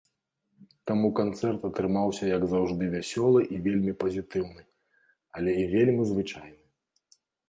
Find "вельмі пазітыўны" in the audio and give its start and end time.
3.67-4.63